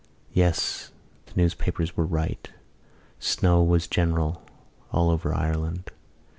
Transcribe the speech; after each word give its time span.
Yes, 0.33 0.91
the 1.27 1.33
newspapers 1.35 1.95
were 1.95 2.07
right: 2.07 2.49
snow 3.19 3.61
was 3.61 3.85
general 3.85 4.41
all 4.91 5.11
over 5.11 5.31
Ireland. 5.31 5.91